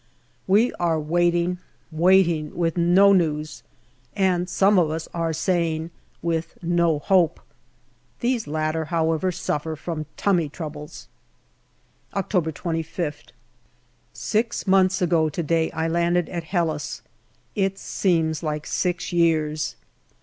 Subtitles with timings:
[0.47, 1.59] We are waiting,
[1.91, 3.61] waiting, with no news,
[4.15, 5.91] and some of us are saying
[6.23, 7.39] with no hope.
[8.19, 11.07] These latter, however, suffer from" tummy" troubles.
[12.15, 13.29] October 25th.
[14.11, 17.03] Six months ago to day I landed at Helles
[17.53, 19.75] it seems like six years.